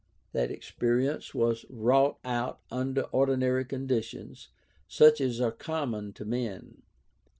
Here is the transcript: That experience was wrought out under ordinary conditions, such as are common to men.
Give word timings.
That 0.31 0.49
experience 0.49 1.35
was 1.35 1.63
wrought 1.69 2.17
out 2.25 2.59
under 2.71 3.03
ordinary 3.03 3.63
conditions, 3.65 4.49
such 4.87 5.21
as 5.21 5.39
are 5.39 5.51
common 5.51 6.11
to 6.13 6.25
men. 6.25 6.81